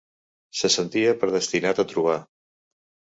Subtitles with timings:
[0.61, 2.17] Se sentia predestinat a trobar.